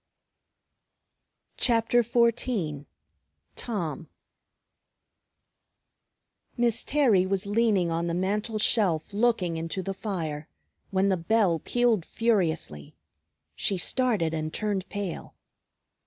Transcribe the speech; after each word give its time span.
CHAPTER 1.57 2.01
XIV 2.01 2.87
TOM 3.55 4.07
Miss 6.57 6.83
Terry 6.83 7.27
was 7.27 7.45
leaning 7.45 7.91
on 7.91 8.07
the 8.07 8.15
mantel 8.15 8.57
shelf 8.57 9.13
looking 9.13 9.57
into 9.57 9.83
the 9.83 9.93
fire, 9.93 10.49
when 10.89 11.09
the 11.09 11.17
bell 11.17 11.59
pealed 11.59 12.03
furiously. 12.03 12.95
She 13.55 13.77
started 13.77 14.33
and 14.33 14.51
turned 14.51 14.89
pale. 14.89 15.35